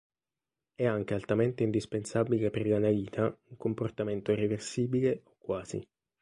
[0.73, 5.87] È anche altamente indispensabile per l'analita un comportamento reversibile o quasi.